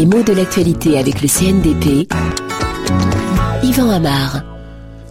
Les 0.00 0.06
mots 0.06 0.22
de 0.22 0.32
l'actualité 0.32 0.96
avec 0.96 1.20
le 1.20 1.28
CNDP. 1.28 2.10
Yvan 3.62 3.90
Amar. 3.90 4.42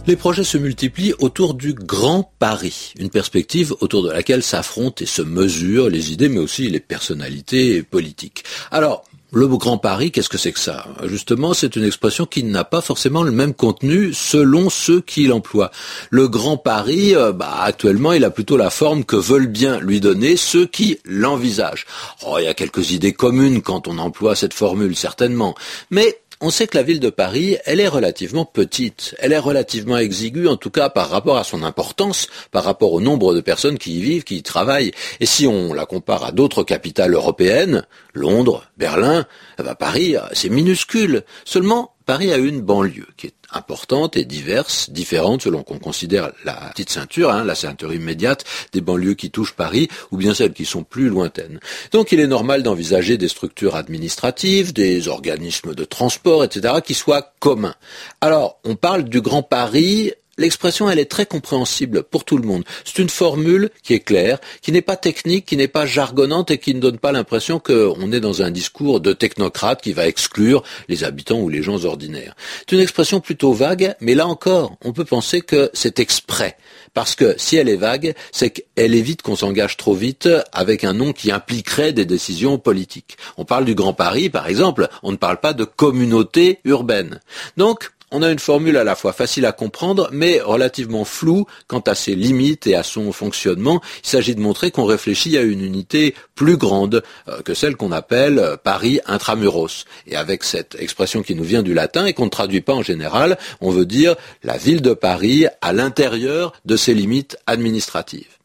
Les 0.08 0.16
projets 0.16 0.42
se 0.42 0.58
multiplient 0.58 1.14
autour 1.20 1.54
du 1.54 1.74
Grand 1.74 2.32
Paris, 2.40 2.92
une 2.98 3.08
perspective 3.08 3.72
autour 3.78 4.02
de 4.02 4.10
laquelle 4.10 4.42
s'affrontent 4.42 5.00
et 5.00 5.06
se 5.06 5.22
mesurent 5.22 5.90
les 5.90 6.10
idées 6.10 6.28
mais 6.28 6.40
aussi 6.40 6.68
les 6.68 6.80
personnalités 6.80 7.84
politiques. 7.84 8.42
Alors, 8.72 9.04
le 9.32 9.46
Grand 9.46 9.78
Paris, 9.78 10.10
qu'est-ce 10.10 10.28
que 10.28 10.38
c'est 10.38 10.52
que 10.52 10.58
ça? 10.58 10.86
Justement, 11.04 11.54
c'est 11.54 11.76
une 11.76 11.84
expression 11.84 12.26
qui 12.26 12.42
n'a 12.42 12.64
pas 12.64 12.80
forcément 12.80 13.22
le 13.22 13.30
même 13.30 13.54
contenu 13.54 14.12
selon 14.12 14.70
ceux 14.70 15.00
qui 15.00 15.26
l'emploient. 15.26 15.70
Le 16.10 16.28
Grand 16.28 16.56
Paris, 16.56 17.14
euh, 17.14 17.32
bah, 17.32 17.58
actuellement, 17.60 18.12
il 18.12 18.24
a 18.24 18.30
plutôt 18.30 18.56
la 18.56 18.70
forme 18.70 19.04
que 19.04 19.16
veulent 19.16 19.46
bien 19.46 19.78
lui 19.80 20.00
donner 20.00 20.36
ceux 20.36 20.66
qui 20.66 20.98
l'envisagent. 21.04 21.86
Oh, 22.26 22.36
il 22.38 22.44
y 22.44 22.48
a 22.48 22.54
quelques 22.54 22.90
idées 22.90 23.12
communes 23.12 23.62
quand 23.62 23.88
on 23.88 23.98
emploie 23.98 24.34
cette 24.34 24.54
formule, 24.54 24.96
certainement. 24.96 25.54
Mais 25.90 26.20
on 26.40 26.50
sait 26.50 26.66
que 26.66 26.76
la 26.76 26.82
ville 26.82 27.00
de 27.00 27.10
Paris, 27.10 27.58
elle 27.66 27.80
est 27.80 27.88
relativement 27.88 28.44
petite, 28.44 29.14
elle 29.18 29.32
est 29.32 29.38
relativement 29.38 29.98
exiguë, 29.98 30.48
en 30.48 30.56
tout 30.56 30.70
cas 30.70 30.88
par 30.88 31.10
rapport 31.10 31.36
à 31.36 31.44
son 31.44 31.62
importance, 31.62 32.28
par 32.50 32.64
rapport 32.64 32.92
au 32.92 33.00
nombre 33.00 33.34
de 33.34 33.40
personnes 33.40 33.78
qui 33.78 33.98
y 33.98 34.00
vivent, 34.00 34.24
qui 34.24 34.36
y 34.36 34.42
travaillent. 34.42 34.92
Et 35.20 35.26
si 35.26 35.46
on 35.46 35.74
la 35.74 35.86
compare 35.86 36.24
à 36.24 36.32
d'autres 36.32 36.62
capitales 36.62 37.14
européennes, 37.14 37.84
Londres, 38.14 38.64
Berlin, 38.76 39.26
eh 39.58 39.74
Paris, 39.78 40.16
c'est 40.32 40.48
minuscule. 40.48 41.24
Seulement, 41.44 41.92
Paris 42.10 42.32
a 42.32 42.38
une 42.38 42.60
banlieue 42.60 43.06
qui 43.16 43.28
est 43.28 43.34
importante 43.52 44.16
et 44.16 44.24
diverse, 44.24 44.90
différente 44.90 45.42
selon 45.42 45.62
qu'on 45.62 45.78
considère 45.78 46.32
la 46.44 46.54
petite 46.54 46.90
ceinture, 46.90 47.30
hein, 47.30 47.44
la 47.44 47.54
ceinture 47.54 47.94
immédiate 47.94 48.44
des 48.72 48.80
banlieues 48.80 49.14
qui 49.14 49.30
touchent 49.30 49.52
Paris, 49.52 49.86
ou 50.10 50.16
bien 50.16 50.34
celles 50.34 50.52
qui 50.52 50.64
sont 50.64 50.82
plus 50.82 51.08
lointaines. 51.08 51.60
Donc 51.92 52.10
il 52.10 52.18
est 52.18 52.26
normal 52.26 52.64
d'envisager 52.64 53.16
des 53.16 53.28
structures 53.28 53.76
administratives, 53.76 54.72
des 54.72 55.06
organismes 55.06 55.72
de 55.72 55.84
transport, 55.84 56.42
etc., 56.42 56.74
qui 56.84 56.94
soient 56.94 57.32
communs. 57.38 57.76
Alors, 58.20 58.58
on 58.64 58.74
parle 58.74 59.04
du 59.04 59.20
Grand 59.20 59.44
Paris 59.44 60.12
l'expression, 60.40 60.90
elle 60.90 60.98
est 60.98 61.10
très 61.10 61.26
compréhensible 61.26 62.02
pour 62.02 62.24
tout 62.24 62.38
le 62.38 62.46
monde. 62.46 62.64
C'est 62.84 62.98
une 62.98 63.08
formule 63.08 63.70
qui 63.82 63.94
est 63.94 64.00
claire, 64.00 64.38
qui 64.62 64.72
n'est 64.72 64.82
pas 64.82 64.96
technique, 64.96 65.46
qui 65.46 65.56
n'est 65.56 65.68
pas 65.68 65.86
jargonnante 65.86 66.50
et 66.50 66.58
qui 66.58 66.74
ne 66.74 66.80
donne 66.80 66.98
pas 66.98 67.12
l'impression 67.12 67.60
qu'on 67.60 68.10
est 68.12 68.20
dans 68.20 68.42
un 68.42 68.50
discours 68.50 69.00
de 69.00 69.12
technocrate 69.12 69.82
qui 69.82 69.92
va 69.92 70.06
exclure 70.06 70.62
les 70.88 71.04
habitants 71.04 71.40
ou 71.40 71.48
les 71.48 71.62
gens 71.62 71.84
ordinaires. 71.84 72.34
C'est 72.60 72.74
une 72.74 72.82
expression 72.82 73.20
plutôt 73.20 73.52
vague, 73.52 73.94
mais 74.00 74.14
là 74.14 74.26
encore, 74.26 74.76
on 74.84 74.92
peut 74.92 75.04
penser 75.04 75.42
que 75.42 75.70
c'est 75.74 76.00
exprès. 76.00 76.56
Parce 76.94 77.14
que 77.14 77.34
si 77.36 77.56
elle 77.56 77.68
est 77.68 77.76
vague, 77.76 78.14
c'est 78.32 78.50
qu'elle 78.50 78.94
évite 78.94 79.22
qu'on 79.22 79.36
s'engage 79.36 79.76
trop 79.76 79.94
vite 79.94 80.28
avec 80.52 80.84
un 80.84 80.92
nom 80.92 81.12
qui 81.12 81.30
impliquerait 81.30 81.92
des 81.92 82.04
décisions 82.06 82.58
politiques. 82.58 83.16
On 83.36 83.44
parle 83.44 83.64
du 83.64 83.74
Grand 83.74 83.92
Paris, 83.92 84.30
par 84.30 84.48
exemple, 84.48 84.88
on 85.02 85.12
ne 85.12 85.16
parle 85.16 85.38
pas 85.38 85.52
de 85.52 85.64
communauté 85.64 86.58
urbaine. 86.64 87.20
Donc, 87.56 87.90
on 88.10 88.22
a 88.22 88.30
une 88.30 88.38
formule 88.38 88.76
à 88.76 88.84
la 88.84 88.94
fois 88.94 89.12
facile 89.12 89.46
à 89.46 89.52
comprendre, 89.52 90.08
mais 90.12 90.40
relativement 90.40 91.04
floue 91.04 91.46
quant 91.66 91.80
à 91.80 91.94
ses 91.94 92.14
limites 92.14 92.66
et 92.66 92.74
à 92.74 92.82
son 92.82 93.12
fonctionnement. 93.12 93.80
Il 94.04 94.08
s'agit 94.08 94.34
de 94.34 94.40
montrer 94.40 94.70
qu'on 94.70 94.84
réfléchit 94.84 95.38
à 95.38 95.42
une 95.42 95.62
unité 95.62 96.14
plus 96.34 96.56
grande 96.56 97.02
euh, 97.28 97.42
que 97.42 97.54
celle 97.54 97.76
qu'on 97.76 97.92
appelle 97.92 98.38
euh, 98.38 98.56
Paris 98.56 99.00
intramuros. 99.06 99.84
Et 100.06 100.16
avec 100.16 100.44
cette 100.44 100.76
expression 100.78 101.22
qui 101.22 101.34
nous 101.34 101.44
vient 101.44 101.62
du 101.62 101.74
latin 101.74 102.06
et 102.06 102.12
qu'on 102.12 102.24
ne 102.24 102.30
traduit 102.30 102.60
pas 102.60 102.74
en 102.74 102.82
général, 102.82 103.38
on 103.60 103.70
veut 103.70 103.86
dire 103.86 104.16
la 104.42 104.56
ville 104.56 104.82
de 104.82 104.92
Paris 104.92 105.46
à 105.60 105.72
l'intérieur 105.72 106.52
de 106.64 106.76
ses 106.76 106.94
limites 106.94 107.36
administratives. 107.46 108.40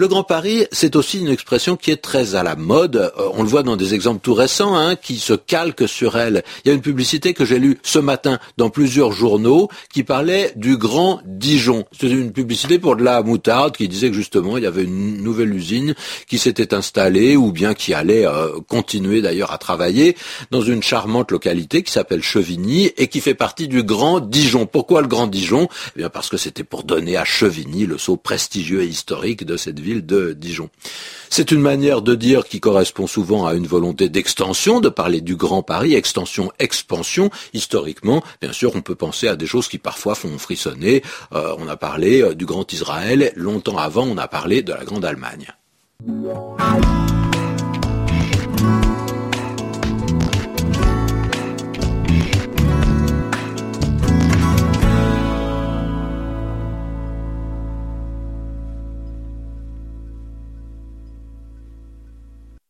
Le 0.00 0.08
Grand 0.08 0.24
Paris, 0.24 0.64
c'est 0.72 0.96
aussi 0.96 1.20
une 1.20 1.28
expression 1.28 1.76
qui 1.76 1.90
est 1.90 2.00
très 2.00 2.34
à 2.34 2.42
la 2.42 2.56
mode. 2.56 2.96
Euh, 2.96 3.28
on 3.34 3.42
le 3.42 3.48
voit 3.50 3.62
dans 3.62 3.76
des 3.76 3.92
exemples 3.92 4.20
tout 4.22 4.32
récents 4.32 4.74
hein, 4.74 4.96
qui 4.96 5.18
se 5.18 5.34
calquent 5.34 5.86
sur 5.86 6.16
elle. 6.16 6.42
Il 6.64 6.68
y 6.68 6.70
a 6.70 6.74
une 6.74 6.80
publicité 6.80 7.34
que 7.34 7.44
j'ai 7.44 7.58
lue 7.58 7.78
ce 7.82 7.98
matin 7.98 8.38
dans 8.56 8.70
plusieurs 8.70 9.12
journaux 9.12 9.68
qui 9.92 10.02
parlait 10.02 10.54
du 10.56 10.78
Grand 10.78 11.20
Dijon. 11.26 11.84
C'était 11.92 12.14
une 12.14 12.32
publicité 12.32 12.78
pour 12.78 12.96
de 12.96 13.04
la 13.04 13.22
moutarde 13.22 13.76
qui 13.76 13.88
disait 13.88 14.08
que 14.08 14.16
justement 14.16 14.56
il 14.56 14.62
y 14.62 14.66
avait 14.66 14.84
une 14.84 15.22
nouvelle 15.22 15.52
usine 15.52 15.94
qui 16.26 16.38
s'était 16.38 16.72
installée 16.72 17.36
ou 17.36 17.52
bien 17.52 17.74
qui 17.74 17.92
allait 17.92 18.26
euh, 18.26 18.58
continuer 18.68 19.20
d'ailleurs 19.20 19.52
à 19.52 19.58
travailler 19.58 20.16
dans 20.50 20.62
une 20.62 20.82
charmante 20.82 21.30
localité 21.30 21.82
qui 21.82 21.92
s'appelle 21.92 22.22
Chevigny 22.22 22.90
et 22.96 23.08
qui 23.08 23.20
fait 23.20 23.34
partie 23.34 23.68
du 23.68 23.82
Grand 23.82 24.20
Dijon. 24.20 24.64
Pourquoi 24.64 25.02
le 25.02 25.08
Grand 25.08 25.26
Dijon? 25.26 25.68
Eh 25.94 25.98
bien 25.98 26.08
parce 26.08 26.30
que 26.30 26.38
c'était 26.38 26.64
pour 26.64 26.84
donner 26.84 27.18
à 27.18 27.26
Chevigny 27.26 27.84
le 27.84 27.98
saut 27.98 28.16
prestigieux 28.16 28.80
et 28.80 28.86
historique 28.86 29.44
de 29.44 29.58
cette 29.58 29.78
ville 29.78 29.89
de 29.94 30.32
Dijon. 30.32 30.70
C'est 31.28 31.52
une 31.52 31.60
manière 31.60 32.02
de 32.02 32.14
dire 32.14 32.44
qui 32.44 32.58
correspond 32.58 33.06
souvent 33.06 33.46
à 33.46 33.54
une 33.54 33.66
volonté 33.66 34.08
d'extension, 34.08 34.80
de 34.80 34.88
parler 34.88 35.20
du 35.20 35.36
Grand 35.36 35.62
Paris, 35.62 35.94
extension, 35.94 36.50
expansion. 36.58 37.30
Historiquement, 37.54 38.22
bien 38.40 38.52
sûr, 38.52 38.72
on 38.74 38.82
peut 38.82 38.96
penser 38.96 39.28
à 39.28 39.36
des 39.36 39.46
choses 39.46 39.68
qui 39.68 39.78
parfois 39.78 40.14
font 40.14 40.38
frissonner. 40.38 41.02
Euh, 41.32 41.54
on 41.58 41.68
a 41.68 41.76
parlé 41.76 42.22
euh, 42.22 42.34
du 42.34 42.46
Grand 42.46 42.72
Israël, 42.72 43.32
longtemps 43.36 43.78
avant, 43.78 44.06
on 44.06 44.18
a 44.18 44.28
parlé 44.28 44.62
de 44.62 44.72
la 44.72 44.84
Grande 44.84 45.04
Allemagne. 45.04 45.54